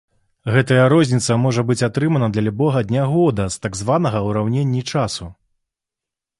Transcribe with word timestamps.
Гэтая 0.53 0.85
розніца 0.93 1.37
можа 1.41 1.65
быць 1.67 1.85
атрымана 1.89 2.31
для 2.37 2.45
любога 2.47 2.83
дня 2.93 3.03
года 3.13 3.47
з 3.57 3.63
так 3.69 3.79
званага 3.83 4.25
ўраўненні 4.31 4.81
часу. 4.91 5.33